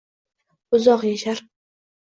[0.79, 1.47] Uzoq yashar